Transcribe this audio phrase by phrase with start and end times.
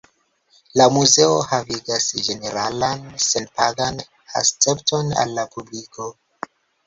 [0.79, 4.01] La muzeo havigas ĝeneralan senpagan
[4.41, 6.09] akcepton al la publiko.